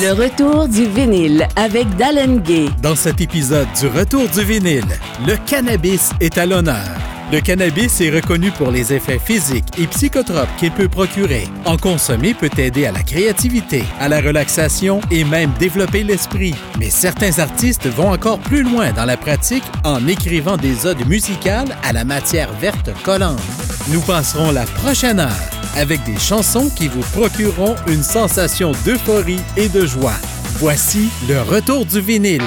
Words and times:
Le 0.00 0.12
retour 0.12 0.68
du 0.68 0.86
vinyle 0.86 1.46
avec 1.56 1.94
Dallin 1.96 2.36
Gay. 2.36 2.70
Dans 2.80 2.96
cet 2.96 3.20
épisode 3.20 3.68
du 3.78 3.88
Retour 3.88 4.26
du 4.28 4.42
vinyle, 4.42 4.86
le 5.26 5.36
cannabis 5.46 6.10
est 6.20 6.38
à 6.38 6.46
l'honneur. 6.46 7.05
Le 7.32 7.40
cannabis 7.40 8.00
est 8.00 8.10
reconnu 8.10 8.52
pour 8.52 8.70
les 8.70 8.92
effets 8.92 9.18
physiques 9.18 9.66
et 9.78 9.88
psychotropes 9.88 10.48
qu'il 10.58 10.70
peut 10.70 10.88
procurer. 10.88 11.48
En 11.64 11.76
consommer 11.76 12.34
peut 12.34 12.50
aider 12.56 12.86
à 12.86 12.92
la 12.92 13.02
créativité, 13.02 13.82
à 13.98 14.08
la 14.08 14.20
relaxation 14.20 15.00
et 15.10 15.24
même 15.24 15.52
développer 15.58 16.04
l'esprit. 16.04 16.54
Mais 16.78 16.88
certains 16.88 17.40
artistes 17.40 17.88
vont 17.88 18.12
encore 18.12 18.38
plus 18.38 18.62
loin 18.62 18.92
dans 18.92 19.04
la 19.04 19.16
pratique 19.16 19.64
en 19.82 20.06
écrivant 20.06 20.56
des 20.56 20.86
odes 20.86 21.04
musicales 21.08 21.76
à 21.82 21.92
la 21.92 22.04
matière 22.04 22.52
verte 22.60 22.90
collante. 23.02 23.40
Nous 23.88 24.00
passerons 24.02 24.52
la 24.52 24.64
prochaine 24.64 25.18
heure 25.18 25.50
avec 25.76 26.04
des 26.04 26.18
chansons 26.18 26.70
qui 26.70 26.86
vous 26.86 27.04
procureront 27.12 27.74
une 27.88 28.04
sensation 28.04 28.70
d'euphorie 28.84 29.42
et 29.56 29.68
de 29.68 29.84
joie. 29.84 30.14
Voici 30.58 31.10
le 31.28 31.42
retour 31.42 31.84
du 31.84 32.00
vinyle. 32.00 32.42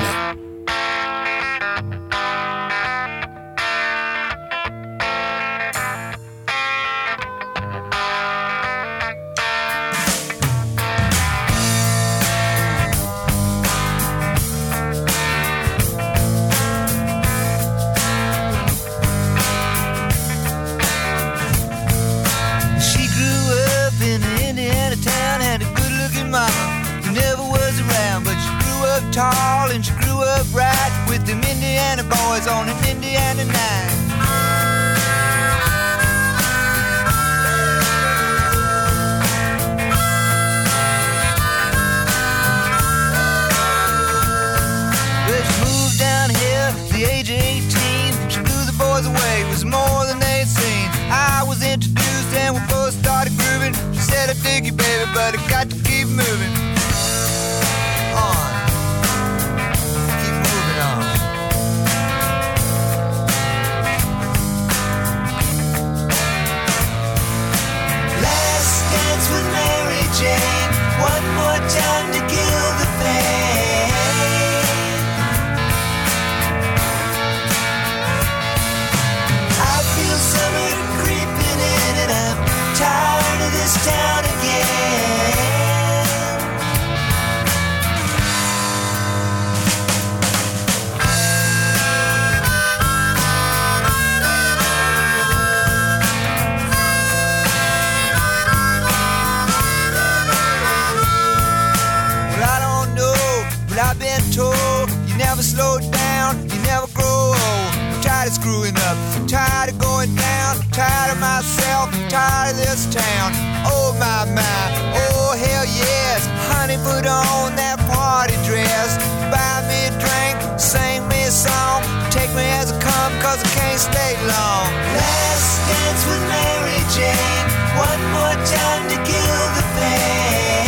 Stay 123.80 124.14
long. 124.28 124.68
Last 125.00 125.52
dance 125.72 126.04
with 126.06 126.24
Mary 126.28 126.82
Jane, 126.92 127.48
one 127.80 128.04
more 128.12 128.38
time 128.44 128.84
to 128.92 128.98
kill 129.08 129.42
the 129.56 129.66
pain. 129.80 130.68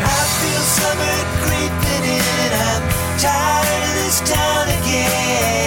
I 0.00 0.22
feel 0.40 0.64
summer 0.80 1.18
creeping 1.44 2.04
in 2.16 2.50
I'm 2.68 2.84
tired 3.20 3.82
of 3.84 3.94
this 4.00 4.18
town 4.24 4.66
again. 4.80 5.61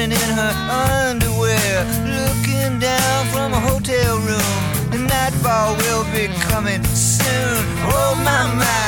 She's 0.00 0.06
in 0.06 0.34
her 0.34 0.54
underwear, 0.88 1.84
looking 2.06 2.78
down 2.78 3.26
from 3.26 3.52
a 3.52 3.60
hotel 3.60 4.16
room. 4.16 4.90
The 4.90 4.96
nightfall 4.96 5.76
will 5.76 6.04
be 6.04 6.28
coming 6.48 6.82
soon. 6.84 7.60
Oh 7.84 8.14
my 8.24 8.46
my, 8.54 8.79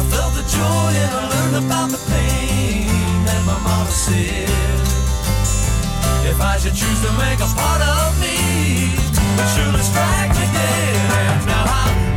I 0.00 0.02
felt 0.04 0.32
the 0.34 0.42
joy 0.48 0.90
and 0.96 1.12
I 1.12 1.28
learned 1.28 1.66
about 1.66 1.90
the 1.90 2.00
pain. 2.08 2.88
And 3.28 3.44
my 3.44 3.58
mama 3.60 3.90
said, 3.90 4.48
If 6.24 6.40
I 6.40 6.56
should 6.56 6.74
choose 6.74 7.00
to 7.02 7.12
make 7.20 7.40
a 7.40 7.50
part 7.52 7.82
of 7.82 8.18
me, 8.20 8.96
it 8.96 9.48
surely 9.52 9.82
strike 9.82 10.32
me 10.38 10.46
dead. 10.56 10.96
And 11.20 11.46
now 11.46 11.64
I 11.66 12.09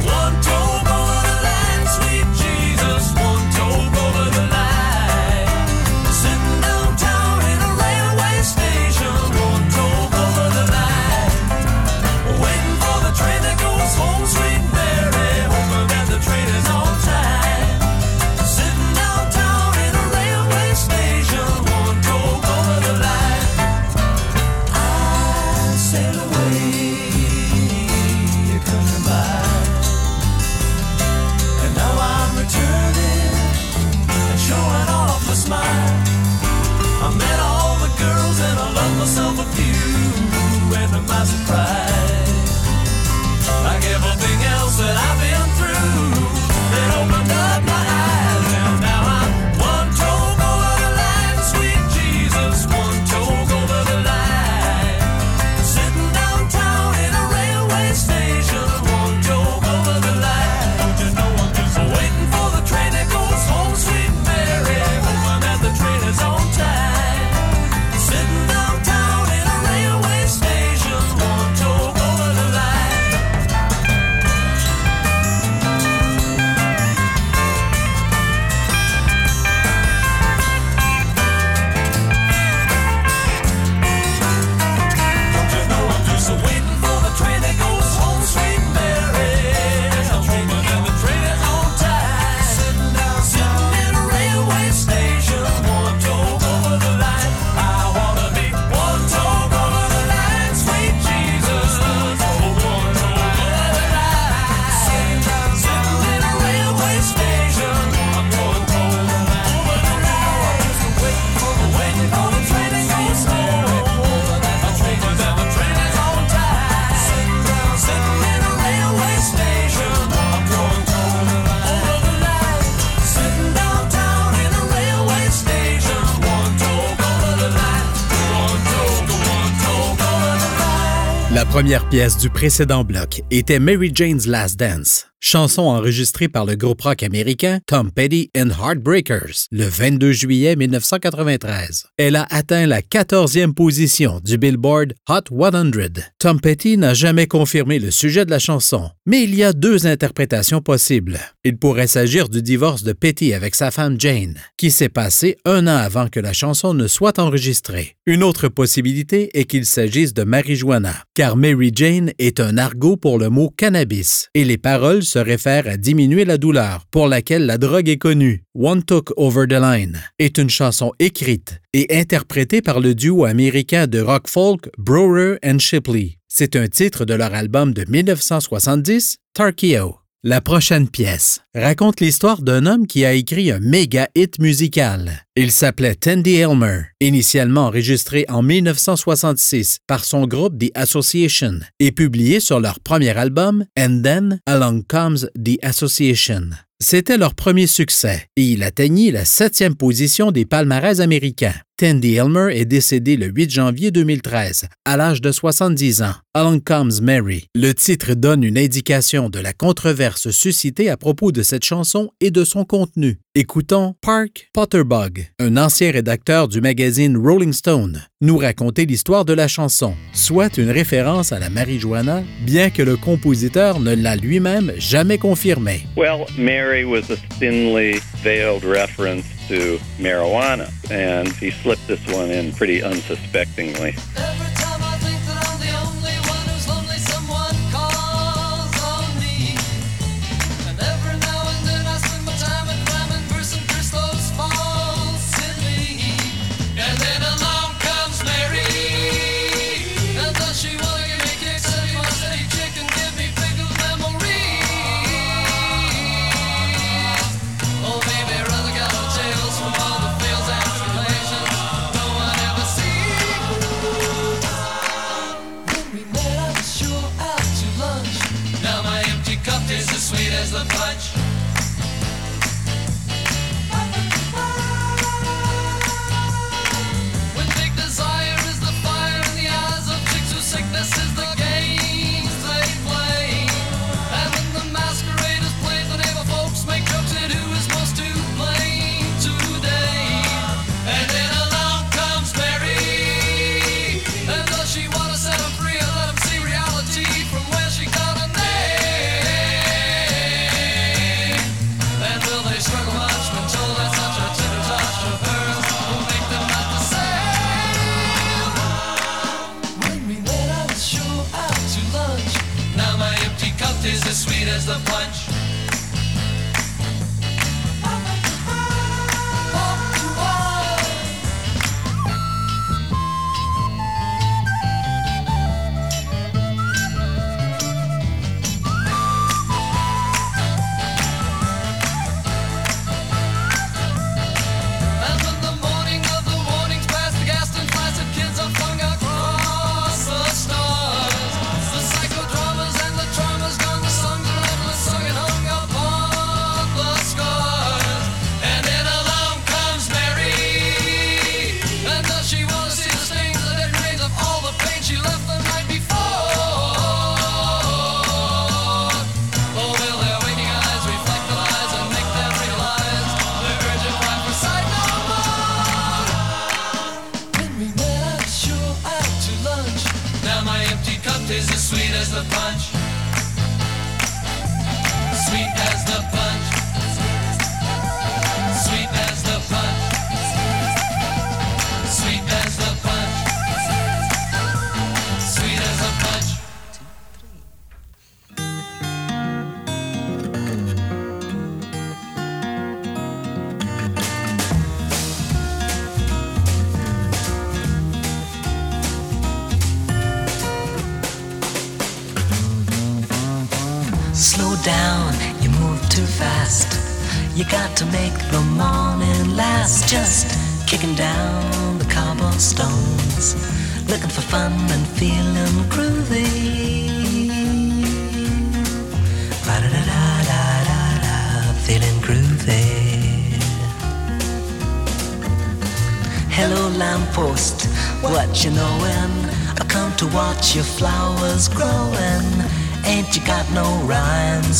première 131.53 131.87
pièce 131.87 132.17
du 132.17 132.31
précédent 132.31 132.83
bloc 132.83 133.21
était 133.29 133.59
Mary 133.59 133.91
Jane's 133.93 134.25
Last 134.25 134.57
Dance, 134.57 135.05
chanson 135.19 135.61
enregistrée 135.61 136.27
par 136.27 136.45
le 136.45 136.55
groupe 136.55 136.81
rock 136.81 137.03
américain 137.03 137.59
Tom 137.67 137.91
Petty 137.91 138.31
and 138.35 138.49
Heartbreakers 138.49 139.45
le 139.51 139.65
22 139.65 140.11
juillet 140.13 140.55
1993. 140.55 141.85
Elle 141.97 142.15
a 142.15 142.25
atteint 142.31 142.65
la 142.65 142.81
14e 142.81 143.53
position 143.53 144.19
du 144.23 144.39
Billboard 144.39 144.93
Hot 145.07 145.29
100. 145.29 145.71
Tom 146.17 146.41
Petty 146.41 146.75
n'a 146.75 146.95
jamais 146.95 147.27
confirmé 147.27 147.77
le 147.77 147.91
sujet 147.91 148.25
de 148.25 148.31
la 148.31 148.39
chanson, 148.39 148.89
mais 149.05 149.23
il 149.23 149.35
y 149.35 149.43
a 149.43 149.53
deux 149.53 149.85
interprétations 149.85 150.61
possibles. 150.61 151.19
Il 151.43 151.57
pourrait 151.57 151.87
s'agir 151.87 152.29
du 152.29 152.41
divorce 152.41 152.83
de 152.83 152.93
Petty 152.93 153.33
avec 153.35 153.53
sa 153.53 153.69
femme 153.69 153.99
Jane, 153.99 154.39
qui 154.57 154.71
s'est 154.71 154.89
passé 154.89 155.37
un 155.45 155.67
an 155.67 155.77
avant 155.77 156.07
que 156.07 156.19
la 156.19 156.33
chanson 156.33 156.73
ne 156.73 156.87
soit 156.87 157.19
enregistrée. 157.19 157.95
Une 158.05 158.23
autre 158.23 158.49
possibilité 158.49 159.29
est 159.39 159.45
qu'il 159.45 159.65
s'agisse 159.65 160.13
de 160.13 160.23
marijuana, 160.23 160.95
car 161.13 161.37
Jane 161.73 162.11
est 162.19 162.39
un 162.39 162.57
argot 162.57 162.97
pour 162.97 163.17
le 163.19 163.29
mot 163.29 163.49
cannabis, 163.49 164.29
et 164.33 164.43
les 164.43 164.57
paroles 164.57 165.03
se 165.03 165.19
réfèrent 165.19 165.67
à 165.67 165.77
diminuer 165.77 166.25
la 166.25 166.37
douleur, 166.37 166.85
pour 166.91 167.07
laquelle 167.07 167.45
la 167.45 167.57
drogue 167.57 167.89
est 167.89 167.97
connue. 167.97 168.43
One 168.55 168.83
Took 168.83 169.11
Over 169.17 169.47
the 169.47 169.59
Line 169.59 170.01
est 170.19 170.37
une 170.37 170.49
chanson 170.49 170.91
écrite 170.99 171.61
et 171.73 171.87
interprétée 171.97 172.61
par 172.61 172.79
le 172.79 172.95
duo 172.95 173.25
américain 173.25 173.87
de 173.87 173.99
rock 173.99 174.27
folk 174.27 174.69
Brower 174.77 175.37
and 175.43 175.59
Shipley. 175.59 176.17
C'est 176.27 176.55
un 176.55 176.67
titre 176.67 177.05
de 177.05 177.13
leur 177.13 177.33
album 177.33 177.73
de 177.73 177.85
1970, 177.89 179.17
Tarkio. 179.33 180.02
La 180.25 180.39
prochaine 180.39 180.87
pièce 180.87 181.41
raconte 181.53 181.99
l'histoire 181.99 182.41
d'un 182.41 182.65
homme 182.65 182.87
qui 182.87 183.03
a 183.03 183.11
écrit 183.11 183.51
un 183.51 183.59
méga 183.59 184.07
hit 184.15 184.39
musical. 184.39 185.25
Il 185.35 185.51
s'appelait 185.51 185.95
Tandy 185.95 186.35
Elmer, 186.35 186.83
initialement 187.01 187.65
enregistré 187.65 188.23
en 188.29 188.41
1966 188.41 189.79
par 189.85 190.05
son 190.05 190.25
groupe 190.25 190.57
The 190.57 190.71
Association 190.75 191.59
et 191.81 191.91
publié 191.91 192.39
sur 192.39 192.61
leur 192.61 192.79
premier 192.79 193.17
album 193.17 193.65
And 193.77 193.99
Then 194.01 194.39
Along 194.45 194.83
Comes 194.87 195.27
The 195.35 195.61
Association. 195.61 196.51
C'était 196.79 197.17
leur 197.17 197.35
premier 197.35 197.67
succès 197.67 198.27
et 198.37 198.43
il 198.43 198.63
atteignit 198.63 199.11
la 199.11 199.25
septième 199.25 199.75
position 199.75 200.31
des 200.31 200.45
palmarès 200.45 201.01
américains. 201.01 201.55
Tandy 201.83 202.15
Elmer 202.15 202.47
est 202.57 202.63
décédé 202.63 203.17
le 203.17 203.25
8 203.25 203.51
janvier 203.51 203.91
2013, 203.91 204.69
à 204.85 204.95
l'âge 204.95 205.19
de 205.19 205.33
70 205.33 206.01
ans. 206.03 206.13
Along 206.33 206.61
Comes 206.61 207.01
Mary. 207.01 207.47
Le 207.53 207.73
titre 207.73 208.13
donne 208.13 208.45
une 208.45 208.57
indication 208.57 209.29
de 209.29 209.37
la 209.39 209.51
controverse 209.51 210.31
suscitée 210.31 210.89
à 210.89 210.95
propos 210.95 211.33
de 211.33 211.43
cette 211.43 211.65
chanson 211.65 212.09
et 212.21 212.31
de 212.31 212.45
son 212.45 212.63
contenu. 212.63 213.19
Écoutons 213.35 213.95
Park 214.01 214.49
Potterbug, 214.53 215.27
un 215.39 215.57
ancien 215.57 215.91
rédacteur 215.91 216.47
du 216.47 216.61
magazine 216.61 217.17
Rolling 217.17 217.51
Stone, 217.51 218.01
nous 218.21 218.37
raconter 218.37 218.85
l'histoire 218.85 219.25
de 219.25 219.33
la 219.33 219.49
chanson, 219.49 219.93
soit 220.13 220.57
une 220.57 220.71
référence 220.71 221.33
à 221.33 221.39
la 221.39 221.49
marijuana, 221.49 222.23
bien 222.45 222.69
que 222.69 222.81
le 222.81 222.95
compositeur 222.95 223.81
ne 223.81 223.93
l'a 223.93 224.15
lui-même 224.15 224.71
jamais 224.77 225.17
confirmé. 225.17 225.85
Well, 225.97 226.27
Mary 226.37 226.85
was 226.85 227.11
a 227.11 227.17
thinly 227.39 227.99
veiled 228.23 228.63
reference 228.63 229.25
to 229.47 229.77
marijuana, 229.97 230.71
and 230.91 231.27
he 231.33 231.51
slipped 231.51 231.87
this 231.87 232.05
one 232.07 232.31
in 232.31 232.51
pretty 232.53 232.81
unsuspectingly. 232.81 233.95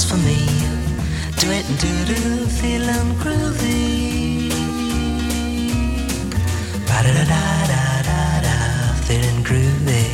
For 0.10 0.18
me? 0.18 0.46
Do 1.40 1.52
it 1.52 1.68
and 1.70 1.80
do 1.80 2.06
do, 2.06 2.46
feeling 2.48 3.10
groovy. 3.22 4.50
Ba 6.88 6.98
da 7.06 7.12
da 7.14 7.24
da 7.32 7.44
da 7.72 7.84
da 8.10 8.42
da, 8.46 8.58
feeling 9.06 9.44
groovy. 9.44 10.06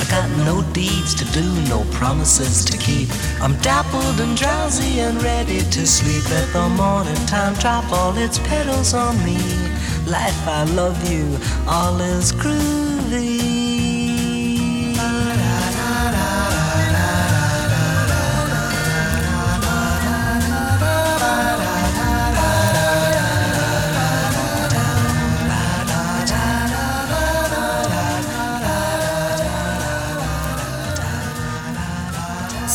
I 0.00 0.04
got 0.10 0.28
no 0.46 0.62
deeds 0.72 1.14
to 1.14 1.24
do, 1.26 1.44
no 1.68 1.84
promises 1.92 2.64
to 2.66 2.76
keep. 2.78 3.08
I'm 3.42 3.54
dappled 3.60 4.20
and 4.20 4.36
drowsy 4.36 5.00
and 5.00 5.22
ready 5.22 5.60
to 5.60 5.86
sleep. 5.86 6.24
Let 6.30 6.52
the 6.52 6.68
morning 6.70 7.22
time 7.26 7.54
drop 7.54 7.90
all 7.92 8.16
its 8.16 8.38
petals 8.38 8.94
on 8.94 9.16
me. 9.24 9.38
Life, 10.06 10.46
I 10.46 10.64
love 10.74 10.98
you, 11.10 11.38
all 11.66 12.00
is 12.00 12.32
groovy. 12.32 12.87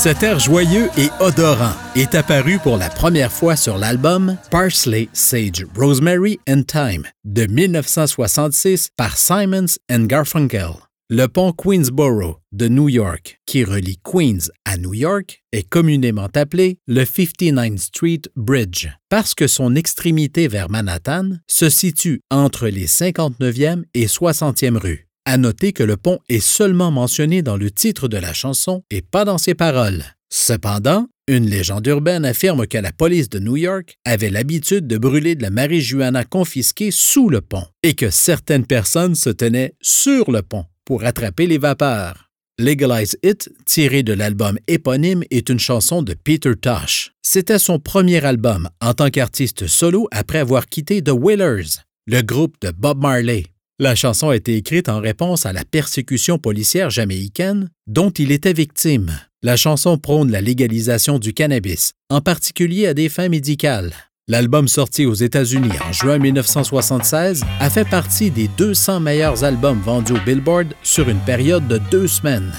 Cet 0.04 0.22
air 0.22 0.38
joyeux 0.38 0.90
et 0.98 1.08
odorant 1.22 1.72
est 1.96 2.14
apparu 2.14 2.60
pour 2.60 2.76
la 2.76 2.90
première 2.90 3.32
fois 3.32 3.56
sur 3.56 3.78
l'album 3.78 4.36
Parsley, 4.52 5.08
Sage, 5.14 5.66
Rosemary 5.78 6.42
and 6.46 6.64
Thyme 6.64 7.06
de 7.24 7.46
1966 7.46 8.90
par 8.98 9.16
Simons 9.16 9.78
and 9.90 10.04
Garfunkel. 10.08 10.72
Le 11.10 11.28
pont 11.28 11.54
Queensboro 11.54 12.40
de 12.52 12.68
New 12.68 12.90
York, 12.90 13.40
qui 13.46 13.64
relie 13.64 13.98
Queens 14.04 14.52
à 14.66 14.76
New 14.76 14.94
York, 14.94 15.42
est 15.54 15.70
communément 15.70 16.28
appelé 16.36 16.80
le 16.86 17.06
59th 17.06 17.78
Street 17.78 18.22
Bridge 18.36 18.90
parce 19.08 19.34
que 19.34 19.48
son 19.48 19.74
extrémité 19.74 20.50
vers 20.50 20.70
Manhattan 20.70 21.38
se 21.48 21.70
situe 21.70 22.20
entre 22.30 22.68
les 22.68 22.88
59e 22.88 23.84
et 23.94 24.08
60e 24.08 24.76
rues. 24.76 25.08
À 25.26 25.38
noter 25.38 25.72
que 25.72 25.84
le 25.84 25.96
pont 25.96 26.20
est 26.28 26.46
seulement 26.46 26.92
mentionné 26.92 27.42
dans 27.42 27.56
le 27.56 27.72
titre 27.72 28.08
de 28.10 28.18
la 28.18 28.34
chanson 28.34 28.84
et 28.92 29.02
pas 29.02 29.24
dans 29.24 29.38
ses 29.38 29.56
paroles. 29.56 30.04
Cependant, 30.30 31.08
une 31.28 31.50
légende 31.50 31.88
urbaine 31.88 32.26
affirme 32.26 32.68
que 32.68 32.78
la 32.78 32.92
police 32.92 33.30
de 33.30 33.40
New 33.40 33.56
York 33.56 33.96
avait 34.04 34.30
l'habitude 34.30 34.86
de 34.86 34.98
brûler 34.98 35.36
de 35.36 35.42
la 35.42 35.50
marijuana 35.50 36.26
confisquée 36.26 36.92
sous 36.92 37.30
le 37.30 37.40
pont 37.40 37.66
et 37.84 37.94
que 37.94 38.10
certaines 38.10 38.66
personnes 38.66 39.16
se 39.16 39.30
tenaient 39.30 39.76
sur 39.82 40.30
le 40.30 40.42
pont 40.42 40.66
pour 40.84 41.06
attraper 41.06 41.48
les 41.48 41.58
vapeurs. 41.58 42.30
Legalize 42.60 43.18
It, 43.24 43.50
tiré 43.66 44.04
de 44.04 44.14
l'album 44.14 44.60
éponyme, 44.68 45.24
est 45.32 45.48
une 45.48 45.60
chanson 45.60 46.04
de 46.04 46.14
Peter 46.14 46.56
Tosh. 46.62 47.14
C'était 47.22 47.60
son 47.60 47.80
premier 47.80 48.24
album 48.26 48.70
en 48.82 48.94
tant 48.94 49.10
qu'artiste 49.10 49.68
solo 49.68 50.10
après 50.12 50.40
avoir 50.40 50.68
quitté 50.68 51.02
The 51.02 51.12
Wailers, 51.12 51.80
le 52.08 52.22
groupe 52.22 52.56
de 52.62 52.72
Bob 52.72 53.02
Marley. 53.02 53.46
La 53.80 53.96
chanson 53.96 54.30
a 54.30 54.36
été 54.36 54.56
écrite 54.56 54.88
en 54.88 55.00
réponse 55.00 55.48
à 55.48 55.54
la 55.54 55.66
persécution 55.66 56.38
policière 56.38 56.92
jamaïcaine 56.92 57.70
dont 57.88 58.12
il 58.12 58.32
était 58.32 58.54
victime. 58.54 59.12
La 59.42 59.58
chanson 59.58 59.98
prône 59.98 60.30
la 60.32 60.42
légalisation 60.42 61.18
du 61.18 61.34
cannabis, 61.34 61.94
en 62.12 62.22
particulier 62.22 62.86
à 62.86 62.94
des 62.94 63.10
fins 63.10 63.30
médicales. 63.30 63.92
L'album 64.28 64.68
sorti 64.68 65.08
aux 65.08 65.16
États-Unis 65.16 65.74
en 65.90 65.92
juin 65.92 66.20
1976 66.20 67.44
a 67.60 67.70
fait 67.72 67.90
partie 67.90 68.30
des 68.30 68.48
200 68.48 69.00
meilleurs 69.00 69.44
albums 69.44 69.82
vendus 69.82 70.14
au 70.14 70.20
Billboard 70.24 70.76
sur 70.84 71.10
une 71.10 71.20
période 71.22 71.68
de 71.68 71.80
deux 71.90 72.08
semaines. 72.08 72.54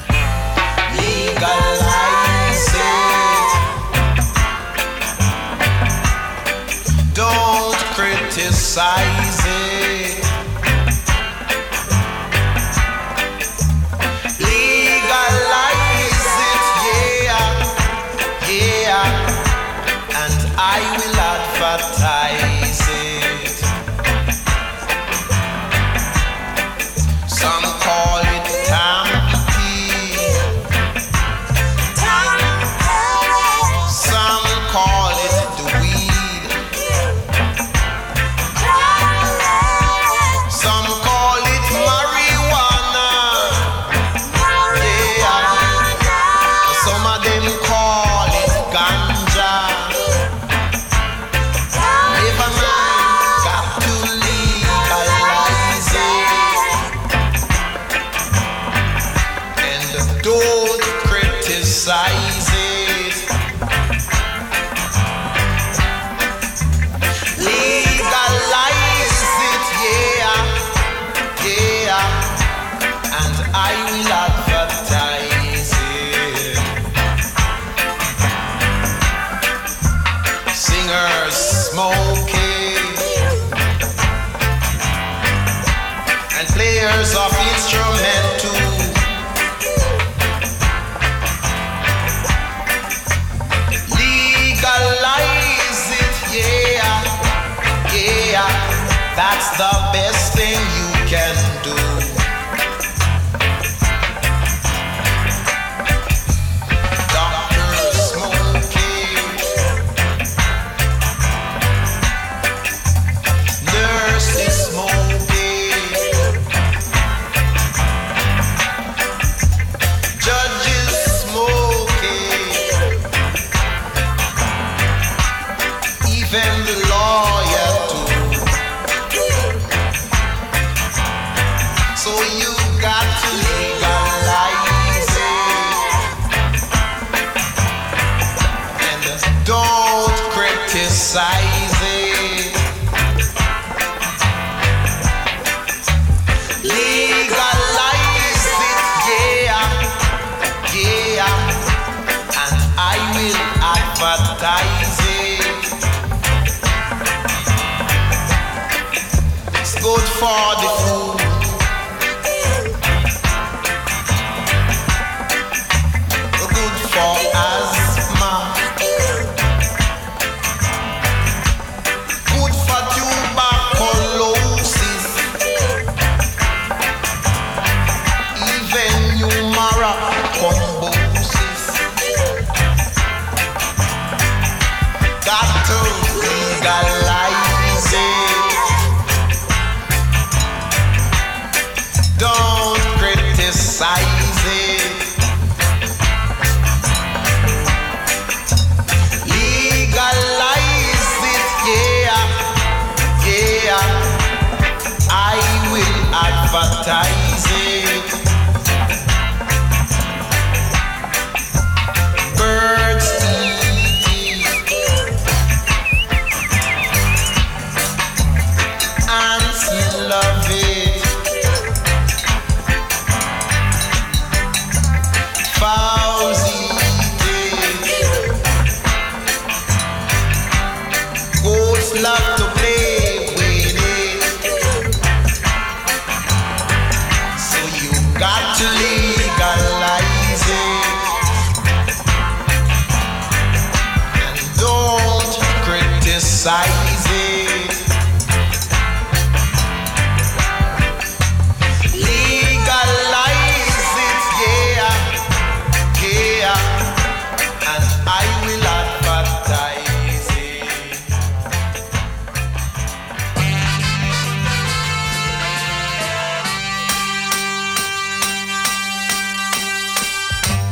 For 160.24 160.56
the 160.56 160.73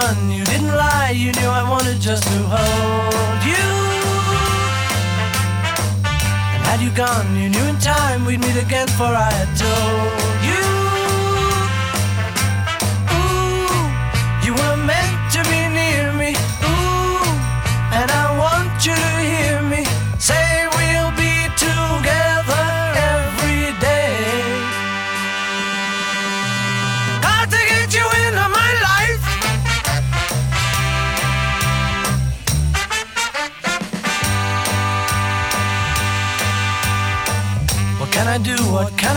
run, 0.00 0.30
you 0.30 0.44
didn't 0.44 0.74
lie, 0.74 1.12
you 1.14 1.32
knew 1.32 1.50
I 1.60 1.62
wanted 1.68 2.00
just 2.00 2.24
to 2.32 2.38
hold 2.54 3.40
you. 3.52 3.66
And 6.52 6.60
had 6.68 6.80
you 6.84 6.90
gone, 6.90 7.28
you 7.36 7.48
knew 7.48 7.66
in 7.72 7.78
time 7.78 8.24
we'd 8.24 8.40
meet 8.40 8.58
again, 8.66 8.88
for 8.98 9.10
I 9.26 9.30
had 9.38 9.50
told 9.62 10.09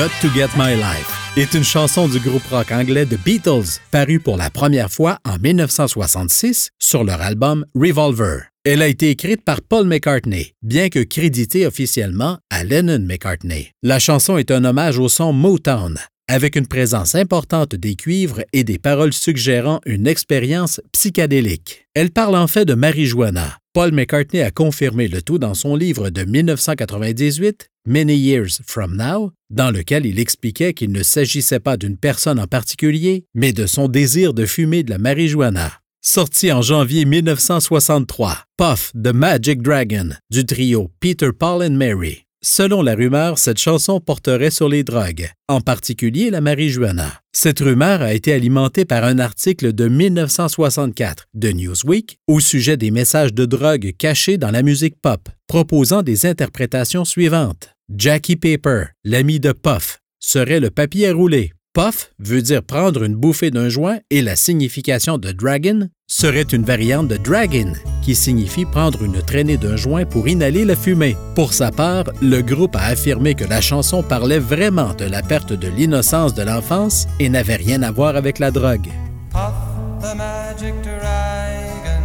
Got 0.00 0.08
to 0.22 0.34
Get 0.34 0.56
My 0.56 0.76
Life 0.76 1.36
est 1.36 1.52
une 1.52 1.62
chanson 1.62 2.08
du 2.08 2.20
groupe 2.20 2.46
rock 2.50 2.72
anglais 2.72 3.04
The 3.04 3.22
Beatles, 3.22 3.80
parue 3.90 4.18
pour 4.18 4.38
la 4.38 4.48
première 4.48 4.90
fois 4.90 5.18
en 5.28 5.36
1966 5.36 6.70
sur 6.78 7.04
leur 7.04 7.20
album 7.20 7.66
Revolver. 7.74 8.44
Elle 8.64 8.80
a 8.80 8.88
été 8.88 9.10
écrite 9.10 9.44
par 9.44 9.60
Paul 9.60 9.86
McCartney, 9.86 10.54
bien 10.62 10.88
que 10.88 11.00
créditée 11.00 11.66
officiellement 11.66 12.38
à 12.48 12.64
Lennon 12.64 13.00
McCartney. 13.00 13.72
La 13.82 13.98
chanson 13.98 14.38
est 14.38 14.50
un 14.50 14.64
hommage 14.64 14.98
au 14.98 15.10
son 15.10 15.34
Motown, 15.34 15.98
avec 16.28 16.56
une 16.56 16.66
présence 16.66 17.14
importante 17.14 17.74
des 17.74 17.94
cuivres 17.94 18.40
et 18.54 18.64
des 18.64 18.78
paroles 18.78 19.12
suggérant 19.12 19.82
une 19.84 20.06
expérience 20.06 20.80
psychédélique. 20.92 21.88
Elle 21.92 22.10
parle 22.10 22.36
en 22.36 22.46
fait 22.46 22.64
de 22.64 22.72
marijuana. 22.72 23.59
Paul 23.72 23.92
McCartney 23.92 24.42
a 24.42 24.50
confirmé 24.50 25.06
le 25.06 25.22
tout 25.22 25.38
dans 25.38 25.54
son 25.54 25.76
livre 25.76 26.10
de 26.10 26.24
1998, 26.24 27.70
Many 27.86 28.16
Years 28.16 28.60
From 28.66 28.96
Now, 28.96 29.30
dans 29.48 29.70
lequel 29.70 30.06
il 30.06 30.18
expliquait 30.18 30.74
qu'il 30.74 30.90
ne 30.90 31.04
s'agissait 31.04 31.60
pas 31.60 31.76
d'une 31.76 31.96
personne 31.96 32.40
en 32.40 32.48
particulier, 32.48 33.26
mais 33.32 33.52
de 33.52 33.66
son 33.66 33.86
désir 33.86 34.34
de 34.34 34.44
fumer 34.44 34.82
de 34.82 34.90
la 34.90 34.98
marijuana. 34.98 35.74
Sorti 36.00 36.50
en 36.50 36.62
janvier 36.62 37.04
1963, 37.04 38.38
Puff 38.56 38.90
the 38.92 39.14
Magic 39.14 39.62
Dragon 39.62 40.10
du 40.32 40.44
trio 40.44 40.90
Peter, 40.98 41.28
Paul 41.32 41.62
and 41.62 41.76
Mary. 41.76 42.26
Selon 42.42 42.80
la 42.80 42.94
rumeur, 42.94 43.38
cette 43.38 43.58
chanson 43.58 44.00
porterait 44.00 44.50
sur 44.50 44.66
les 44.66 44.82
drogues, 44.82 45.30
en 45.46 45.60
particulier 45.60 46.30
la 46.30 46.40
marijuana. 46.40 47.20
Cette 47.32 47.60
rumeur 47.60 48.00
a 48.00 48.14
été 48.14 48.32
alimentée 48.32 48.86
par 48.86 49.04
un 49.04 49.18
article 49.18 49.74
de 49.74 49.88
1964 49.88 51.26
de 51.34 51.50
Newsweek 51.50 52.18
au 52.26 52.40
sujet 52.40 52.78
des 52.78 52.90
messages 52.90 53.34
de 53.34 53.44
drogue 53.44 53.92
cachés 53.98 54.38
dans 54.38 54.50
la 54.50 54.62
musique 54.62 54.96
pop, 55.02 55.28
proposant 55.48 56.02
des 56.02 56.24
interprétations 56.24 57.04
suivantes. 57.04 57.74
Jackie 57.94 58.36
Paper, 58.36 58.84
l'ami 59.04 59.38
de 59.38 59.52
Puff, 59.52 59.98
serait 60.18 60.60
le 60.60 60.70
papier 60.70 61.08
à 61.08 61.12
rouler. 61.12 61.52
Puff 61.72 62.10
veut 62.18 62.42
dire 62.42 62.64
prendre 62.64 63.04
une 63.04 63.14
bouffée 63.14 63.52
d'un 63.52 63.68
joint 63.68 64.00
et 64.10 64.22
la 64.22 64.34
signification 64.34 65.18
de 65.18 65.30
dragon 65.30 65.88
serait 66.08 66.42
une 66.42 66.64
variante 66.64 67.06
de 67.06 67.16
dragon, 67.16 67.74
qui 68.02 68.16
signifie 68.16 68.64
prendre 68.64 69.04
une 69.04 69.22
traînée 69.22 69.56
d'un 69.56 69.76
joint 69.76 70.04
pour 70.04 70.26
inhaler 70.26 70.64
la 70.64 70.74
fumée. 70.74 71.16
Pour 71.36 71.52
sa 71.52 71.70
part, 71.70 72.06
le 72.20 72.40
groupe 72.40 72.74
a 72.74 72.86
affirmé 72.86 73.36
que 73.36 73.44
la 73.44 73.60
chanson 73.60 74.02
parlait 74.02 74.40
vraiment 74.40 74.94
de 74.94 75.04
la 75.04 75.22
perte 75.22 75.52
de 75.52 75.68
l'innocence 75.68 76.34
de 76.34 76.42
l'enfance 76.42 77.06
et 77.20 77.28
n'avait 77.28 77.54
rien 77.54 77.84
à 77.84 77.92
voir 77.92 78.16
avec 78.16 78.40
la 78.40 78.50
drogue. 78.50 78.88
Puff 79.30 79.54
the 80.00 80.16
magic 80.16 80.74
dragon 80.82 82.02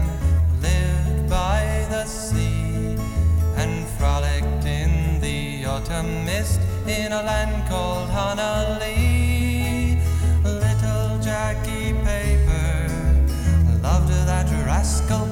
lived 0.62 1.28
by 1.28 1.88
the 1.90 2.08
sea 2.08 2.96
and 3.58 3.88
frolicked 3.98 4.64
in 4.64 5.20
the 5.22 5.66
autumn 5.66 6.24
mist 6.24 6.60
in 6.88 7.12
a 7.12 7.24
land 7.24 7.68
called. 7.68 7.96
Rascal 14.86 15.28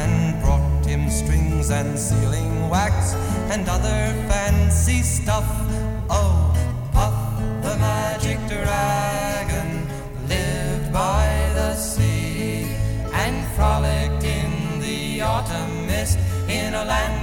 and 0.00 0.40
brought 0.42 0.86
him 0.86 1.10
strings 1.10 1.70
and 1.70 1.98
sealing 1.98 2.70
wax 2.70 3.12
and 3.52 3.68
other 3.68 4.00
fancy 4.28 5.02
stuff. 5.02 5.46
Oh, 6.08 6.34
Puff 6.92 7.16
the 7.62 7.76
magic 7.76 8.38
dragon 8.48 9.70
lived 10.32 10.90
by 10.94 11.26
the 11.58 11.74
sea 11.74 12.64
and 13.12 13.36
frolicked 13.54 14.24
in 14.24 14.80
the 14.80 15.20
autumn 15.20 15.86
mist 15.86 16.18
in 16.48 16.72
a 16.72 16.84
land 16.86 17.15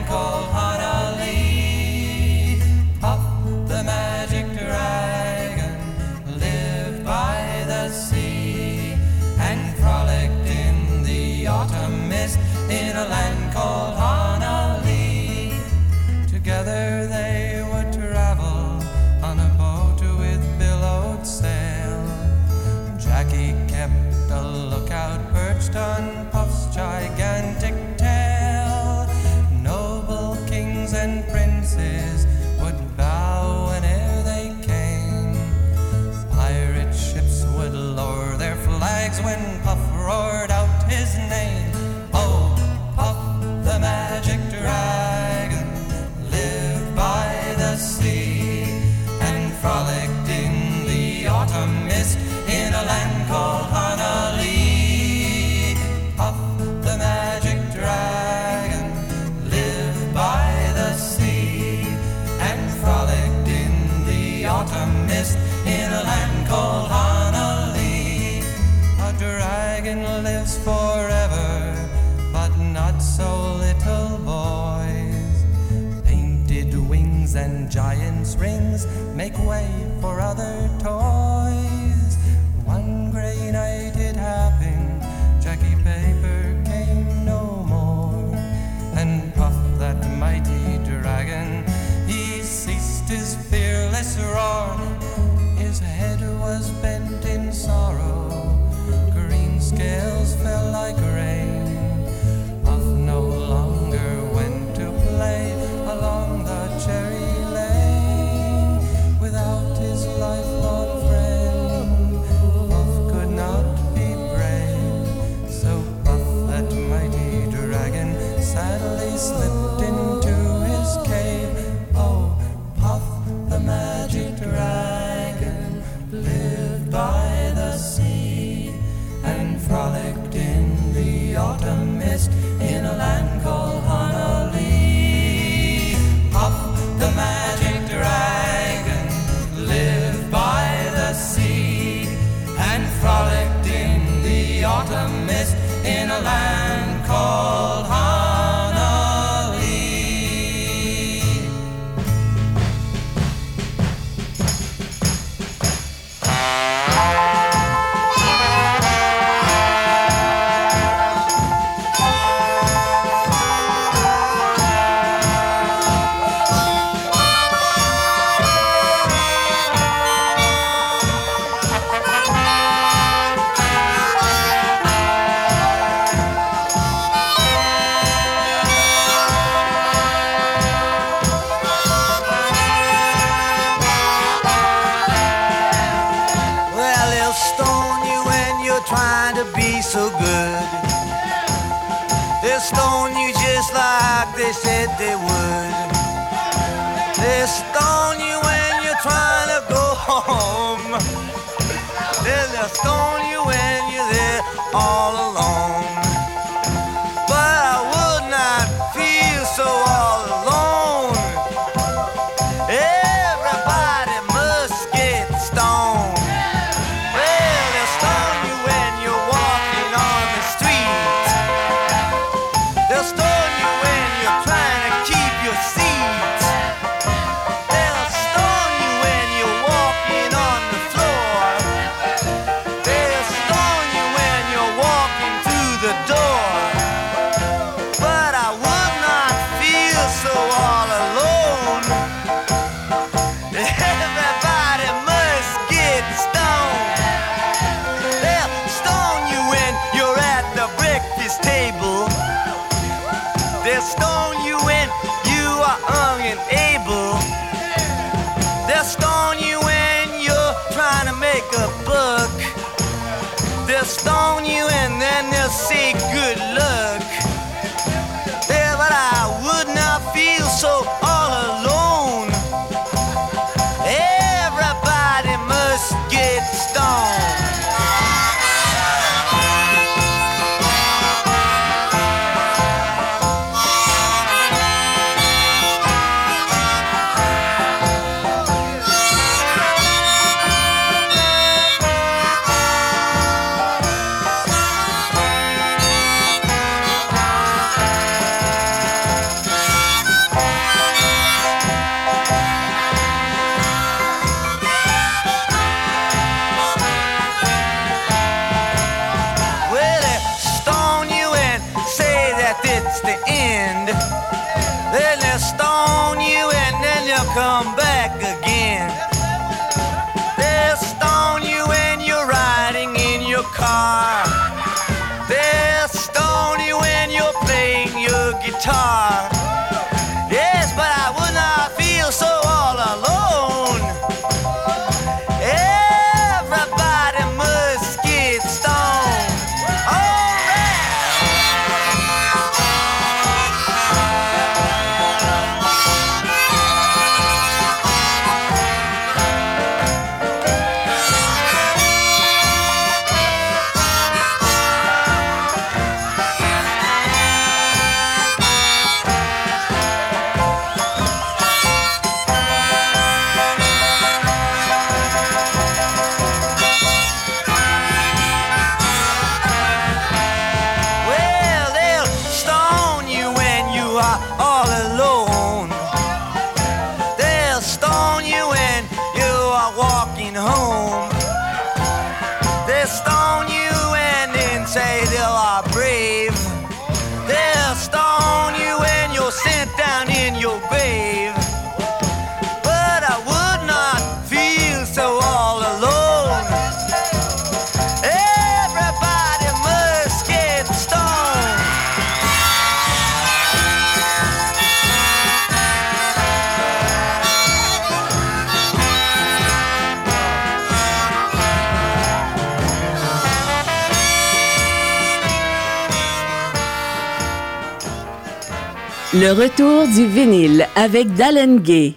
Retour 419.33 419.87
du 419.87 420.05
vinyle 420.05 420.67
avec 420.75 421.11
Dallin 421.15 421.55
Gay. 421.57 421.95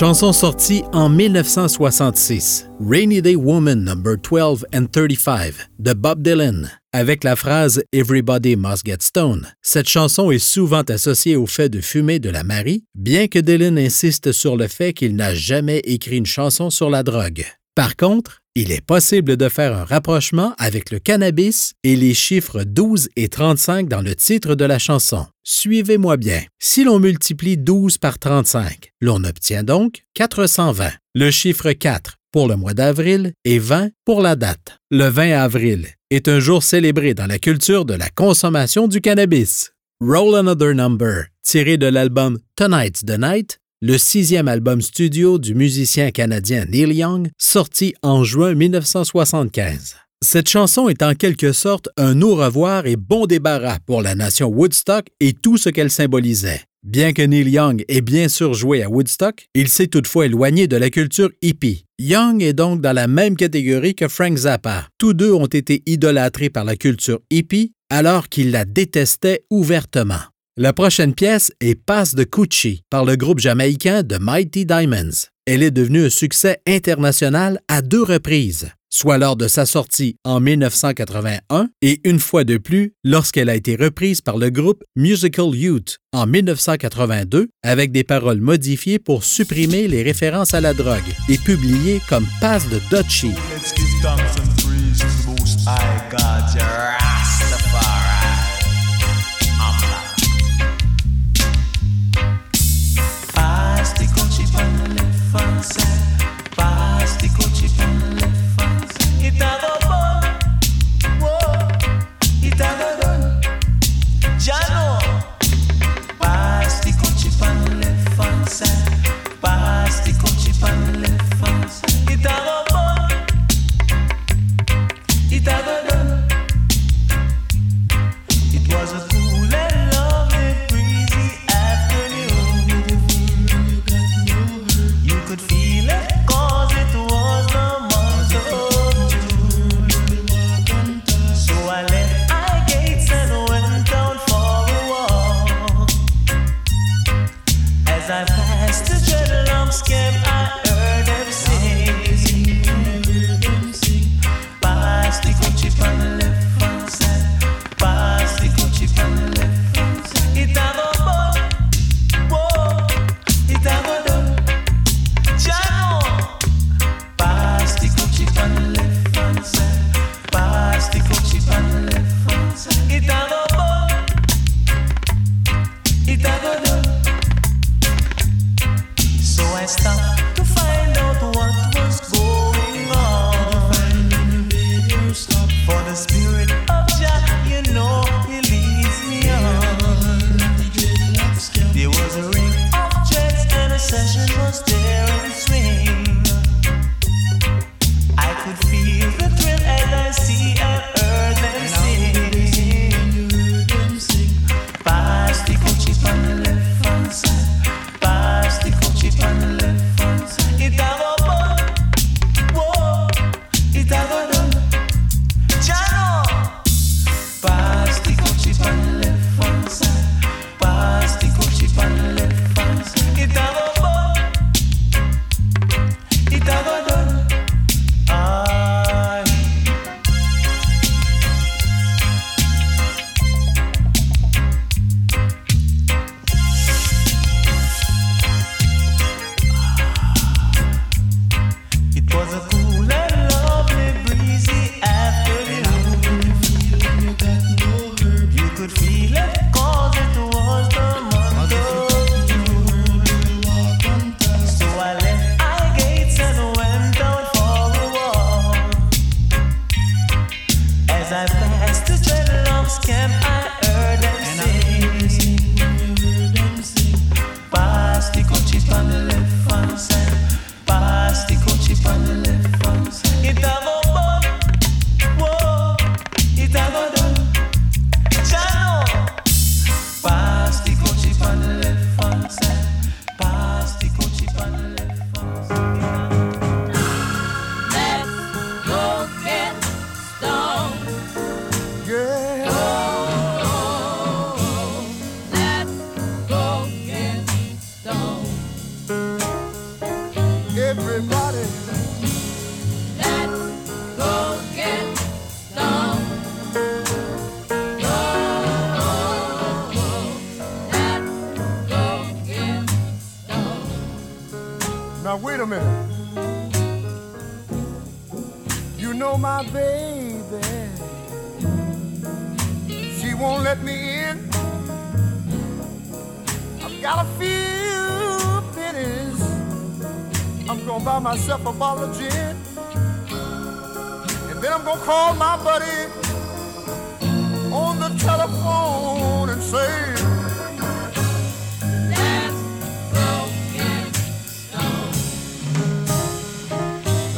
Chanson 0.00 0.32
sortie 0.32 0.82
en 0.94 1.10
1966, 1.10 2.70
Rainy 2.80 3.20
Day 3.20 3.36
Woman 3.36 3.84
No. 3.84 3.94
12 3.94 4.64
and 4.72 4.86
35 4.90 5.52
de 5.78 5.92
Bob 5.92 6.22
Dylan. 6.22 6.70
Avec 6.94 7.22
la 7.22 7.36
phrase 7.36 7.82
Everybody 7.92 8.56
must 8.56 8.86
get 8.86 9.02
stoned, 9.02 9.44
cette 9.60 9.90
chanson 9.90 10.30
est 10.30 10.38
souvent 10.38 10.84
associée 10.88 11.36
au 11.36 11.44
fait 11.44 11.68
de 11.68 11.82
fumer 11.82 12.18
de 12.18 12.30
la 12.30 12.44
Marie, 12.44 12.86
bien 12.94 13.28
que 13.28 13.38
Dylan 13.38 13.78
insiste 13.78 14.32
sur 14.32 14.56
le 14.56 14.68
fait 14.68 14.94
qu'il 14.94 15.16
n'a 15.16 15.34
jamais 15.34 15.80
écrit 15.80 16.16
une 16.16 16.24
chanson 16.24 16.70
sur 16.70 16.88
la 16.88 17.02
drogue. 17.02 17.44
Par 17.80 17.96
contre, 17.96 18.42
il 18.54 18.72
est 18.72 18.84
possible 18.84 19.38
de 19.38 19.48
faire 19.48 19.74
un 19.74 19.86
rapprochement 19.86 20.52
avec 20.58 20.90
le 20.90 20.98
cannabis 20.98 21.72
et 21.82 21.96
les 21.96 22.12
chiffres 22.12 22.62
12 22.62 23.08
et 23.16 23.28
35 23.30 23.88
dans 23.88 24.02
le 24.02 24.14
titre 24.14 24.54
de 24.54 24.66
la 24.66 24.78
chanson. 24.78 25.24
Suivez-moi 25.44 26.18
bien. 26.18 26.42
Si 26.58 26.84
l'on 26.84 26.98
multiplie 26.98 27.56
12 27.56 27.96
par 27.96 28.18
35, 28.18 28.92
l'on 29.00 29.24
obtient 29.24 29.62
donc 29.62 30.02
420. 30.12 30.90
Le 31.14 31.30
chiffre 31.30 31.72
4 31.72 32.16
pour 32.30 32.48
le 32.48 32.56
mois 32.56 32.74
d'avril 32.74 33.32
et 33.46 33.58
20 33.58 33.88
pour 34.04 34.20
la 34.20 34.36
date. 34.36 34.76
Le 34.90 35.08
20 35.08 35.40
avril 35.40 35.86
est 36.10 36.28
un 36.28 36.38
jour 36.38 36.62
célébré 36.62 37.14
dans 37.14 37.28
la 37.28 37.38
culture 37.38 37.86
de 37.86 37.94
la 37.94 38.10
consommation 38.10 38.88
du 38.88 39.00
cannabis. 39.00 39.72
Roll 40.02 40.36
Another 40.36 40.74
Number, 40.74 41.28
tiré 41.42 41.78
de 41.78 41.86
l'album 41.86 42.40
Tonight's 42.56 43.06
the 43.06 43.18
Night, 43.18 43.58
le 43.82 43.96
sixième 43.96 44.46
album 44.46 44.82
studio 44.82 45.38
du 45.38 45.54
musicien 45.54 46.10
canadien 46.10 46.66
Neil 46.66 46.92
Young, 46.92 47.28
sorti 47.38 47.94
en 48.02 48.24
juin 48.24 48.54
1975. 48.54 49.96
Cette 50.22 50.50
chanson 50.50 50.90
est 50.90 51.02
en 51.02 51.14
quelque 51.14 51.52
sorte 51.52 51.88
un 51.96 52.20
au 52.20 52.34
revoir 52.34 52.86
et 52.86 52.96
bon 52.96 53.24
débarras 53.24 53.78
pour 53.86 54.02
la 54.02 54.14
nation 54.14 54.48
Woodstock 54.48 55.06
et 55.20 55.32
tout 55.32 55.56
ce 55.56 55.70
qu'elle 55.70 55.90
symbolisait. 55.90 56.60
Bien 56.82 57.14
que 57.14 57.22
Neil 57.22 57.48
Young 57.48 57.82
ait 57.88 58.02
bien 58.02 58.28
sûr 58.28 58.52
joué 58.52 58.82
à 58.82 58.90
Woodstock, 58.90 59.46
il 59.54 59.70
s'est 59.70 59.86
toutefois 59.86 60.26
éloigné 60.26 60.68
de 60.68 60.76
la 60.76 60.90
culture 60.90 61.30
hippie. 61.40 61.86
Young 61.98 62.42
est 62.42 62.52
donc 62.52 62.82
dans 62.82 62.92
la 62.92 63.06
même 63.06 63.36
catégorie 63.36 63.94
que 63.94 64.08
Frank 64.08 64.36
Zappa. 64.36 64.88
Tous 64.98 65.14
deux 65.14 65.32
ont 65.32 65.46
été 65.46 65.82
idolâtrés 65.86 66.50
par 66.50 66.64
la 66.64 66.76
culture 66.76 67.20
hippie 67.30 67.72
alors 67.88 68.28
qu'ils 68.28 68.50
la 68.50 68.66
détestaient 68.66 69.44
ouvertement. 69.48 70.20
La 70.62 70.74
prochaine 70.74 71.14
pièce 71.14 71.50
est 71.62 71.74
Pass 71.74 72.14
de 72.14 72.22
Coochie 72.22 72.82
par 72.90 73.06
le 73.06 73.16
groupe 73.16 73.38
jamaïcain 73.38 74.04
The 74.04 74.20
Mighty 74.20 74.66
Diamonds. 74.66 75.28
Elle 75.46 75.62
est 75.62 75.70
devenue 75.70 76.04
un 76.04 76.10
succès 76.10 76.60
international 76.68 77.60
à 77.66 77.80
deux 77.80 78.02
reprises, 78.02 78.68
soit 78.90 79.16
lors 79.16 79.36
de 79.36 79.48
sa 79.48 79.64
sortie 79.64 80.16
en 80.22 80.38
1981 80.38 81.70
et 81.80 82.02
une 82.04 82.18
fois 82.18 82.44
de 82.44 82.58
plus 82.58 82.92
lorsqu'elle 83.04 83.48
a 83.48 83.54
été 83.54 83.74
reprise 83.74 84.20
par 84.20 84.36
le 84.36 84.50
groupe 84.50 84.84
Musical 84.96 85.54
Youth 85.54 85.96
en 86.12 86.26
1982 86.26 87.48
avec 87.62 87.90
des 87.90 88.04
paroles 88.04 88.40
modifiées 88.40 88.98
pour 88.98 89.24
supprimer 89.24 89.88
les 89.88 90.02
références 90.02 90.52
à 90.52 90.60
la 90.60 90.74
drogue 90.74 91.00
et 91.30 91.38
publiées 91.38 92.02
comme 92.06 92.26
Pass 92.42 92.68
de 92.68 92.80
Dutchie. 92.90 93.32
Let's 93.56 93.72
give 93.74 93.88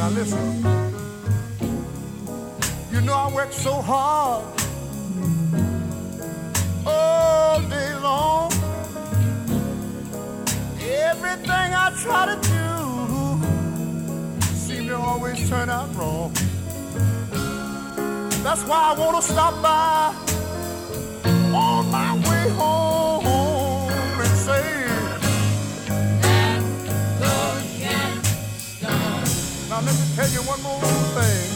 Now 0.03 0.09
listen. 0.09 0.61
You 2.91 2.99
know 2.99 3.13
I 3.13 3.33
work 3.33 3.53
so 3.53 3.71
hard 3.71 4.43
all 6.85 7.61
day 7.69 7.95
long. 8.07 8.51
Everything 10.81 11.69
I 11.83 11.87
try 12.03 12.23
to 12.31 12.37
do 12.51 12.67
seem 14.65 14.89
to 14.89 14.97
always 14.97 15.49
turn 15.49 15.69
out 15.69 15.95
wrong. 15.95 16.33
That's 18.43 18.63
why 18.65 18.91
I 18.91 18.99
wanna 18.99 19.21
stop 19.21 19.53
by 19.61 20.13
on 21.55 21.89
my 21.89 22.13
way 22.27 22.49
home 22.57 22.72
let 29.85 29.95
me 29.99 30.05
tell 30.15 30.29
you 30.29 30.41
one 30.43 30.61
more 30.61 30.81
thing. 31.15 31.49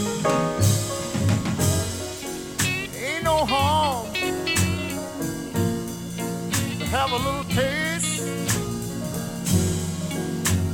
Ain't 2.96 3.24
no 3.24 3.46
harm 3.46 4.14
to 6.80 6.86
have 6.86 7.12
a 7.12 7.18
little 7.18 7.44
taste, 7.46 8.24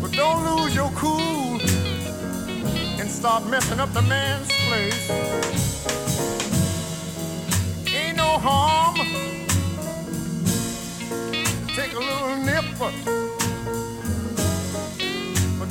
but 0.01 0.12
don't 0.12 0.43
lose 0.43 0.76
your 0.76 0.91
cool 0.91 1.62
and 2.99 3.10
start 3.10 3.45
messing 3.47 3.80
up 3.80 3.93
the 3.93 4.01
man's 4.01 4.51
place. 4.68 5.10
Ain't 7.93 8.18
no 8.18 8.38
harm 8.39 8.95
to 11.68 11.76
take 11.76 11.93
a 11.93 11.99
little 11.99 12.36
nip, 12.38 12.66
but 12.80 12.93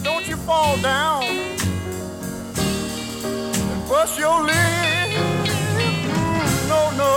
don't 0.03 0.27
you 0.29 0.37
fall 0.37 0.77
down 0.79 1.52
bust 4.03 4.19
your 4.19 4.43
lip. 4.43 5.11
Mm, 5.79 6.69
No, 6.69 6.81
no. 7.03 7.13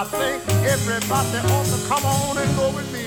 I 0.00 0.04
think 0.04 0.42
everybody 0.74 1.38
ought 1.54 1.66
to 1.74 1.78
come 1.88 2.04
on 2.04 2.38
and 2.38 2.56
go 2.56 2.66
with 2.74 2.92
me. 2.92 2.97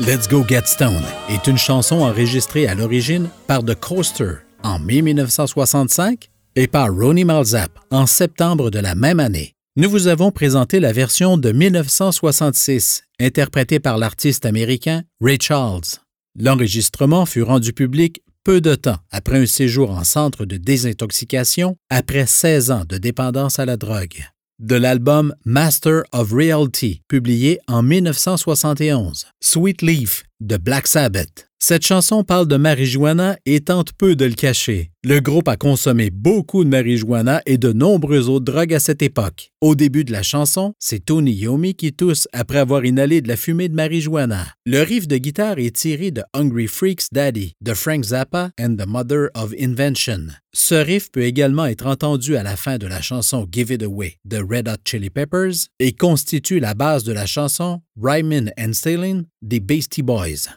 Let's 0.00 0.28
Go 0.28 0.44
Get 0.48 0.62
Stone 0.64 1.04
est 1.28 1.46
une 1.46 1.58
chanson 1.58 2.00
enregistrée 2.00 2.66
à 2.66 2.74
l'origine 2.74 3.28
par 3.46 3.62
The 3.62 3.74
Coaster 3.74 4.32
en 4.62 4.78
mai 4.78 5.02
1965 5.02 6.30
et 6.56 6.66
par 6.66 6.92
Ronnie 6.94 7.24
Malzap 7.24 7.70
en 7.90 8.06
septembre 8.06 8.70
de 8.70 8.78
la 8.78 8.94
même 8.94 9.20
année. 9.20 9.54
Nous 9.76 9.88
vous 9.88 10.08
avons 10.08 10.32
présenté 10.32 10.80
la 10.80 10.92
version 10.92 11.36
de 11.36 11.52
1966, 11.52 13.04
interprétée 13.20 13.78
par 13.78 13.98
l'artiste 13.98 14.46
américain 14.46 15.02
Ray 15.20 15.38
Charles. 15.40 16.00
L'enregistrement 16.38 17.26
fut 17.26 17.42
rendu 17.42 17.72
public 17.72 18.22
peu 18.50 18.60
de 18.60 18.74
temps 18.74 18.98
après 19.12 19.38
un 19.38 19.46
séjour 19.46 19.92
en 19.92 20.02
centre 20.02 20.44
de 20.44 20.56
désintoxication 20.56 21.76
après 21.88 22.26
16 22.26 22.72
ans 22.72 22.84
de 22.84 22.98
dépendance 22.98 23.60
à 23.60 23.64
la 23.64 23.76
drogue. 23.76 24.26
De 24.58 24.74
l'album 24.74 25.32
Master 25.44 26.02
of 26.10 26.32
Reality, 26.32 27.00
publié 27.06 27.60
en 27.68 27.84
1971, 27.84 29.26
Sweet 29.40 29.82
Leaf 29.82 30.24
de 30.40 30.56
Black 30.56 30.88
Sabbath. 30.88 31.49
Cette 31.62 31.84
chanson 31.84 32.24
parle 32.24 32.48
de 32.48 32.56
marijuana 32.56 33.36
et 33.44 33.60
tente 33.60 33.92
peu 33.92 34.16
de 34.16 34.24
le 34.24 34.32
cacher. 34.32 34.92
Le 35.04 35.20
groupe 35.20 35.46
a 35.46 35.56
consommé 35.56 36.08
beaucoup 36.08 36.64
de 36.64 36.70
marijuana 36.70 37.42
et 37.44 37.58
de 37.58 37.70
nombreuses 37.70 38.30
autres 38.30 38.46
drogues 38.46 38.72
à 38.72 38.80
cette 38.80 39.02
époque. 39.02 39.52
Au 39.60 39.74
début 39.74 40.04
de 40.04 40.10
la 40.10 40.22
chanson, 40.22 40.72
c'est 40.78 41.04
Tony 41.04 41.32
Yomi 41.32 41.74
qui 41.74 41.92
tousse 41.92 42.28
après 42.32 42.58
avoir 42.58 42.86
inhalé 42.86 43.20
de 43.20 43.28
la 43.28 43.36
fumée 43.36 43.68
de 43.68 43.74
marijuana. 43.74 44.46
Le 44.64 44.80
riff 44.80 45.06
de 45.06 45.18
guitare 45.18 45.58
est 45.58 45.76
tiré 45.76 46.10
de 46.10 46.22
Hungry 46.32 46.66
Freaks 46.66 47.12
Daddy 47.12 47.52
de 47.60 47.74
Frank 47.74 48.04
Zappa 48.04 48.52
and 48.58 48.76
the 48.76 48.86
Mother 48.86 49.28
of 49.34 49.52
Invention. 49.60 50.28
Ce 50.54 50.74
riff 50.74 51.12
peut 51.12 51.24
également 51.24 51.66
être 51.66 51.86
entendu 51.86 52.36
à 52.36 52.42
la 52.42 52.56
fin 52.56 52.78
de 52.78 52.86
la 52.86 53.02
chanson 53.02 53.46
Give 53.52 53.70
It 53.70 53.82
Away 53.82 54.16
de 54.24 54.38
Red 54.38 54.66
Hot 54.66 54.80
Chili 54.86 55.10
Peppers 55.10 55.68
et 55.78 55.92
constitue 55.92 56.58
la 56.58 56.72
base 56.72 57.04
de 57.04 57.12
la 57.12 57.26
chanson 57.26 57.82
Ryman 58.02 58.50
and 58.58 58.72
Sailing 58.72 59.24
des 59.42 59.60
Beastie 59.60 60.02
Boys. 60.02 60.48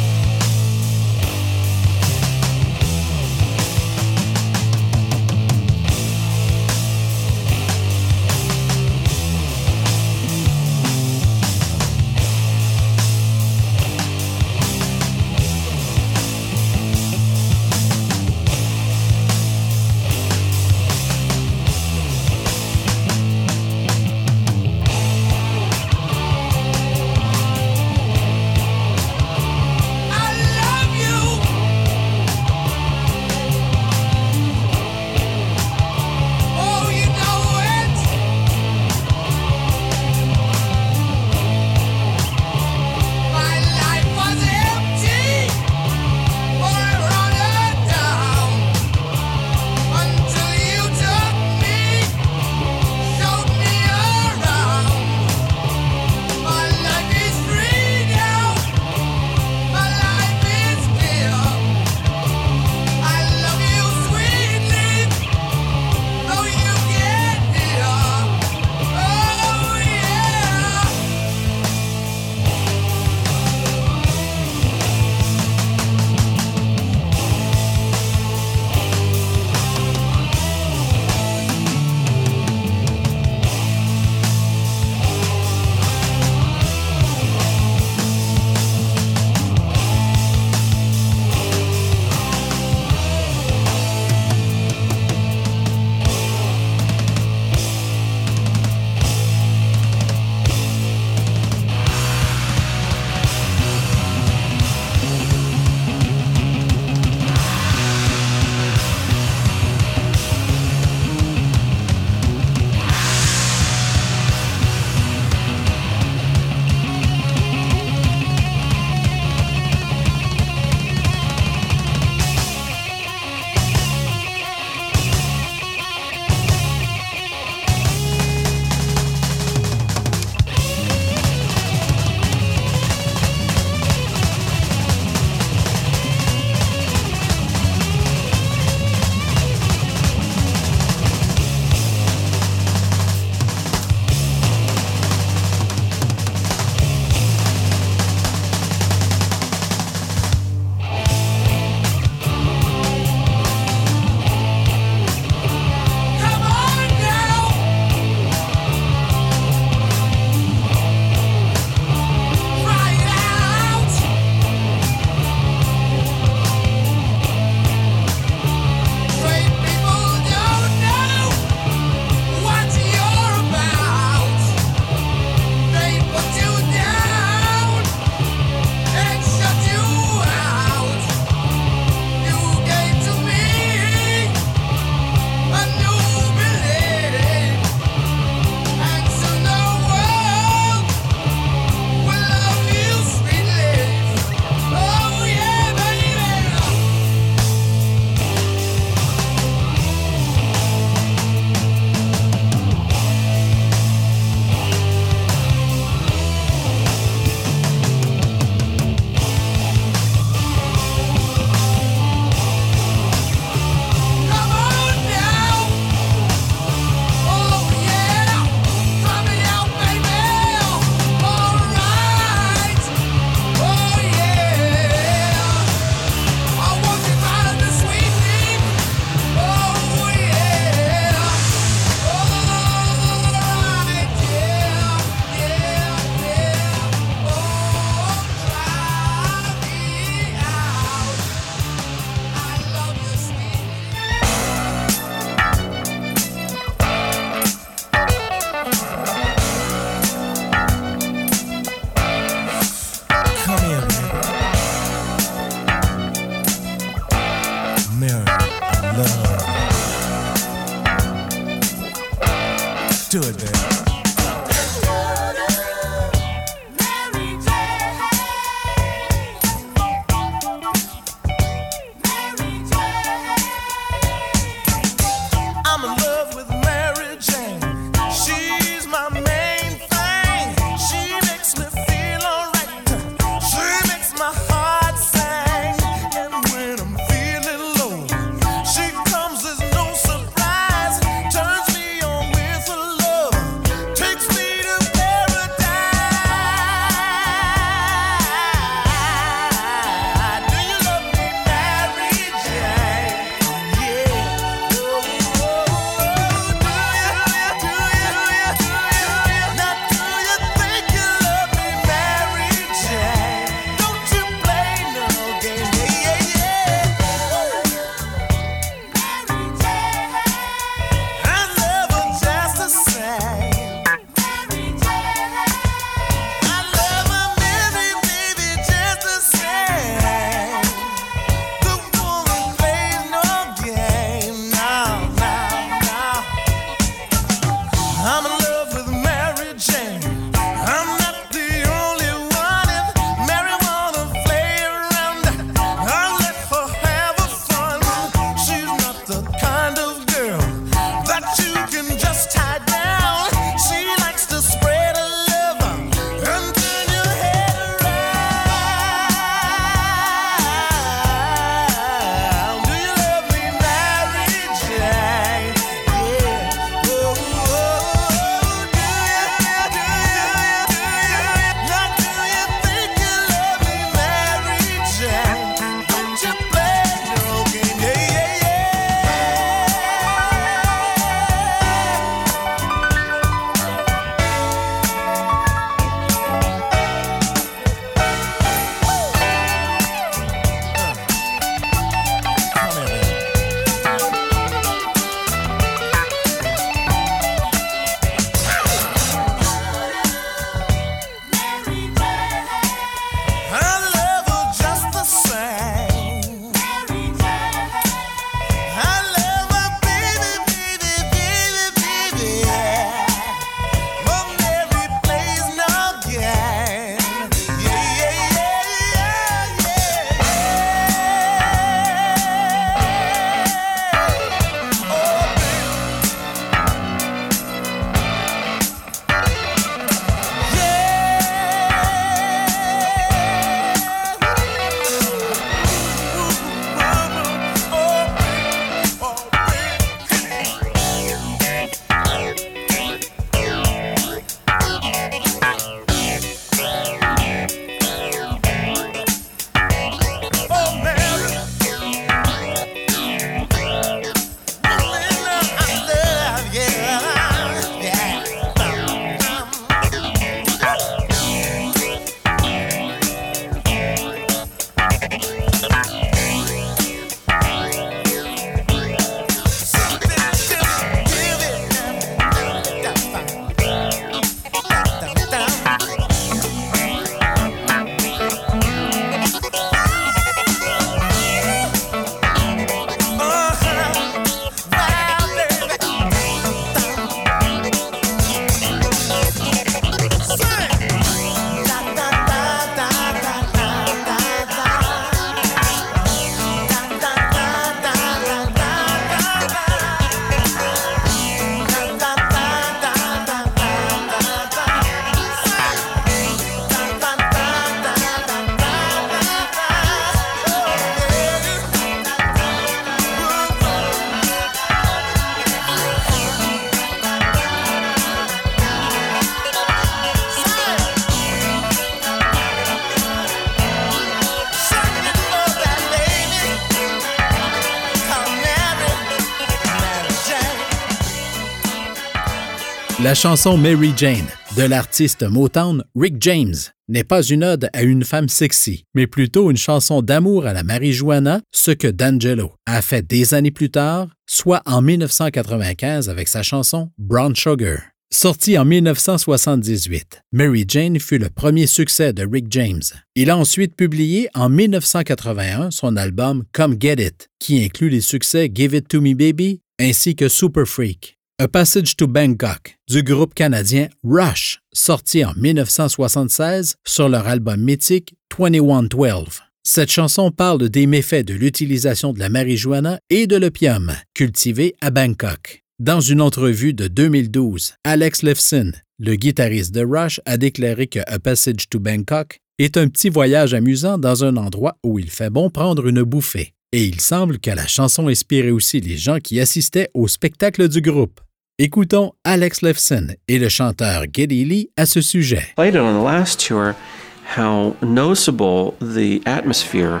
La 533.08 533.14
chanson 533.14 533.56
Mary 533.56 533.94
Jane 533.96 534.26
de 534.54 534.64
l'artiste 534.64 535.22
Motown 535.22 535.82
Rick 535.96 536.16
James 536.20 536.54
n'est 536.88 537.04
pas 537.04 537.22
une 537.22 537.42
ode 537.42 537.70
à 537.72 537.82
une 537.82 538.04
femme 538.04 538.28
sexy, 538.28 538.84
mais 538.94 539.06
plutôt 539.06 539.50
une 539.50 539.56
chanson 539.56 540.02
d'amour 540.02 540.44
à 540.44 540.52
la 540.52 540.62
marijuana, 540.62 541.40
ce 541.50 541.70
que 541.70 541.88
D'Angelo 541.88 542.52
a 542.66 542.82
fait 542.82 543.00
des 543.00 543.32
années 543.32 543.50
plus 543.50 543.70
tard, 543.70 544.08
soit 544.26 544.60
en 544.66 544.82
1995 544.82 546.10
avec 546.10 546.28
sa 546.28 546.42
chanson 546.42 546.90
Brown 546.98 547.34
Sugar. 547.34 547.78
Sorti 548.12 548.58
en 548.58 548.66
1978, 548.66 550.24
Mary 550.32 550.66
Jane 550.68 551.00
fut 551.00 551.16
le 551.16 551.30
premier 551.30 551.66
succès 551.66 552.12
de 552.12 552.28
Rick 552.30 552.48
James. 552.50 552.82
Il 553.14 553.30
a 553.30 553.38
ensuite 553.38 553.74
publié 553.74 554.28
en 554.34 554.50
1981 554.50 555.70
son 555.70 555.96
album 555.96 556.44
Come 556.52 556.76
Get 556.78 557.02
It, 557.02 557.28
qui 557.38 557.64
inclut 557.64 557.88
les 557.88 558.02
succès 558.02 558.50
Give 558.54 558.74
It 558.74 558.86
To 558.88 559.00
Me 559.00 559.14
Baby 559.14 559.62
ainsi 559.80 560.14
que 560.14 560.28
Super 560.28 560.66
Freak. 560.66 561.17
A 561.40 561.46
Passage 561.46 561.94
to 561.94 562.08
Bangkok 562.08 562.80
du 562.90 563.04
groupe 563.04 563.32
canadien 563.32 563.86
Rush, 564.02 564.58
sorti 564.72 565.24
en 565.24 565.32
1976 565.36 566.74
sur 566.84 567.08
leur 567.08 567.28
album 567.28 567.60
mythique 567.60 568.16
2112. 568.36 569.42
Cette 569.62 569.92
chanson 569.92 570.32
parle 570.32 570.68
des 570.68 570.88
méfaits 570.88 571.24
de 571.24 571.34
l'utilisation 571.34 572.12
de 572.12 572.18
la 572.18 572.28
marijuana 572.28 572.98
et 573.08 573.28
de 573.28 573.36
l'opium 573.36 573.92
cultivés 574.14 574.74
à 574.80 574.90
Bangkok. 574.90 575.62
Dans 575.78 576.00
une 576.00 576.22
entrevue 576.22 576.74
de 576.74 576.88
2012, 576.88 577.74
Alex 577.84 578.24
Lifeson, 578.24 578.72
le 578.98 579.14
guitariste 579.14 579.72
de 579.72 579.84
Rush, 579.84 580.20
a 580.24 580.38
déclaré 580.38 580.88
que 580.88 580.98
A 581.06 581.20
Passage 581.20 581.68
to 581.70 581.78
Bangkok 581.78 582.40
est 582.58 582.76
un 582.76 582.88
petit 582.88 583.10
voyage 583.10 583.54
amusant 583.54 583.96
dans 583.96 584.24
un 584.24 584.36
endroit 584.38 584.76
où 584.82 584.98
il 584.98 585.08
fait 585.08 585.30
bon 585.30 585.50
prendre 585.50 585.86
une 585.86 586.02
bouffée. 586.02 586.54
Et 586.72 586.84
il 586.84 587.00
semble 587.00 587.38
que 587.38 587.52
la 587.52 587.68
chanson 587.68 588.08
inspirait 588.08 588.50
aussi 588.50 588.80
les 588.80 588.96
gens 588.96 589.20
qui 589.20 589.38
assistaient 589.38 589.88
au 589.94 590.08
spectacle 590.08 590.68
du 590.68 590.82
groupe. 590.82 591.20
Écoutons 591.60 592.12
Alex 592.22 592.62
Lifeson 592.62 593.16
et 593.26 593.36
le 593.40 593.48
chanteur 593.48 594.04
Geddy 594.12 594.44
Lee 594.44 594.70
à 594.76 594.86
ce 594.86 595.00
sujet. 595.00 595.42
played 595.56 595.74
it 595.74 595.80
on 595.80 595.92
the 595.92 596.04
last 596.04 596.38
tour, 596.38 596.76
how 597.24 597.74
noticeable 597.82 598.76
the 598.80 599.20
atmosphere 599.26 600.00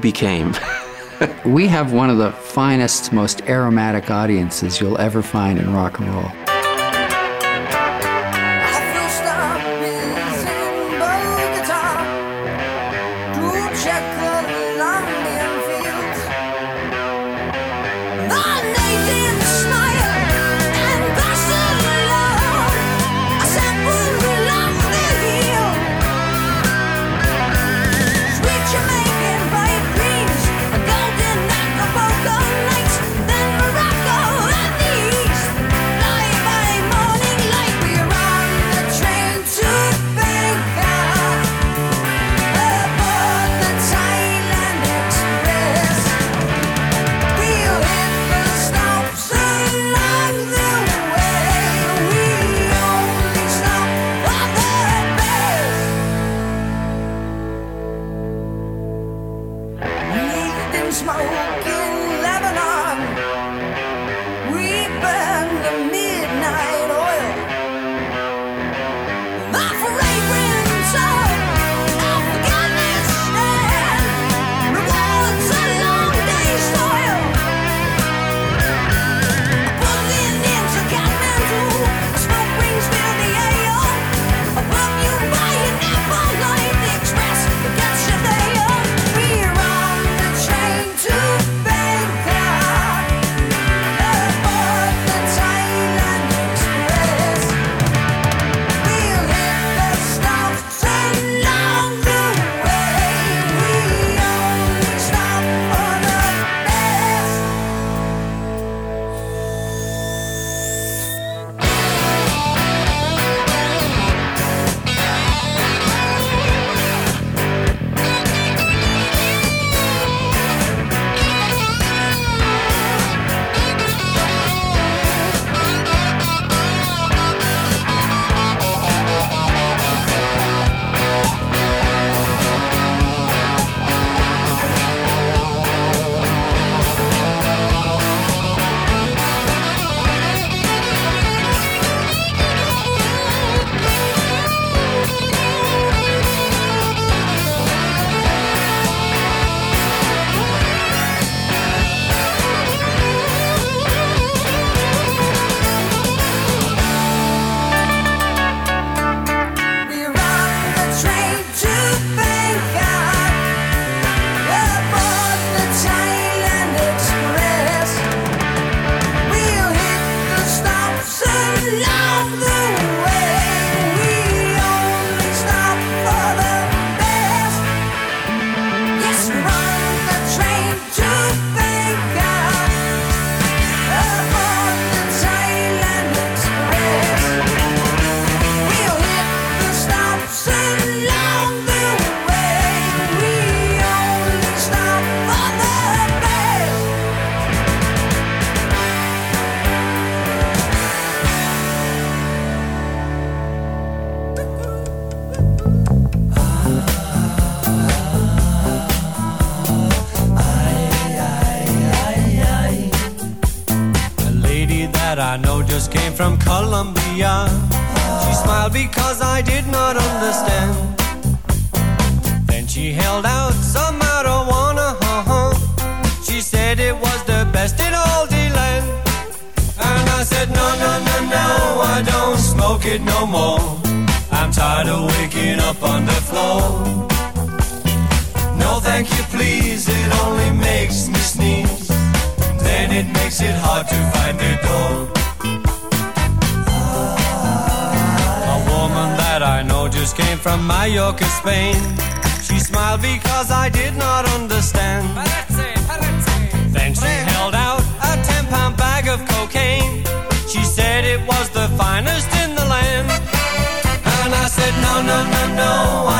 became. 0.00 0.54
we 1.44 1.68
have 1.68 1.92
one 1.92 2.08
of 2.08 2.16
the 2.16 2.32
finest, 2.32 3.12
most 3.12 3.42
aromatic 3.42 4.10
audiences 4.10 4.80
you'll 4.80 4.98
ever 4.98 5.20
find 5.20 5.58
in 5.58 5.74
rock 5.74 5.98
and 5.98 6.08
roll. 6.08 6.32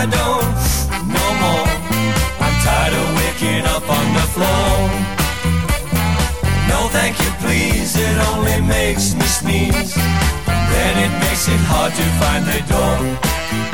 I 0.05 0.07
don't. 0.07 1.17
No 1.17 1.27
more. 1.41 1.67
I'm 2.45 2.57
tired 2.61 2.93
of 2.93 3.07
waking 3.17 3.65
up 3.65 3.89
on 3.89 4.07
the 4.13 4.27
floor. 4.37 4.69
No, 6.69 6.89
thank 6.93 7.19
you, 7.21 7.31
please. 7.41 7.97
It 7.97 8.17
only 8.29 8.61
makes 8.69 9.15
me 9.15 9.25
sneeze. 9.25 9.95
Then 9.95 10.95
it 11.07 11.13
makes 11.25 11.49
it 11.49 11.61
hard 11.73 11.95
to 11.95 12.05
find 12.21 12.45
the 12.45 12.61
door. 12.69 13.74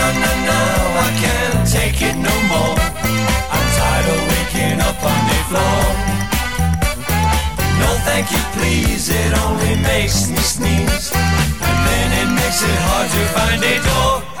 No, 0.00 0.06
no, 0.24 0.32
no, 0.48 0.60
I 1.06 1.10
can't 1.20 1.68
take 1.68 2.00
it 2.00 2.16
no 2.16 2.34
more. 2.48 2.76
I'm 3.52 3.66
tired 3.76 4.08
of 4.14 4.20
waking 4.32 4.80
up 4.80 4.96
on 5.12 5.20
the 5.28 5.38
floor. 5.48 5.82
No, 7.80 7.88
thank 8.08 8.32
you, 8.32 8.42
please. 8.56 9.10
It 9.10 9.32
only 9.44 9.76
makes 9.82 10.30
me 10.30 10.38
sneeze. 10.38 11.12
And 11.12 11.78
then 11.86 12.08
it 12.20 12.28
makes 12.32 12.62
it 12.62 12.78
hard 12.88 13.08
to 13.12 13.22
find 13.36 13.62
a 13.62 13.76
door. 13.84 14.39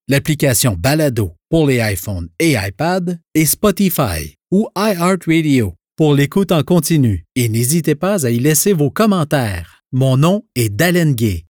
l'application 0.07 0.75
Balado 0.77 1.31
pour 1.49 1.65
les 1.65 1.77
iPhones 1.77 2.27
et 2.39 2.57
iPad 2.63 3.19
et 3.33 3.47
Spotify 3.47 4.35
ou 4.51 4.67
iHeartRadio 4.77 5.73
pour 5.97 6.13
l'écoute 6.13 6.51
en 6.51 6.63
continu. 6.63 7.25
Et 7.35 7.49
n'hésitez 7.49 7.95
pas 7.95 8.25
à 8.25 8.29
y 8.29 8.39
laisser 8.39 8.73
vos 8.73 8.89
commentaires. 8.89 9.83
Mon 9.91 10.17
nom 10.17 10.43
est 10.55 10.69
Dalen 10.69 11.13
Gay 11.13 11.43